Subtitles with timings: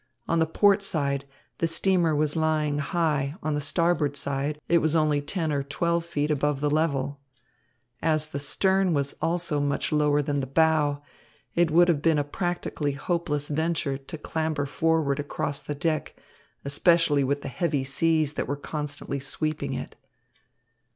[0.27, 1.25] On the port side,
[1.59, 6.03] the steamer was lying high, on the starboard side, it was only ten or twelve
[6.05, 7.19] feet above the level.
[8.01, 11.03] As the stern was also much lower than the bow,
[11.53, 16.15] it would have been a practically hopeless venture to clamber forward across the deck,
[16.65, 19.95] especially with the heavy seas that were constantly sweeping it.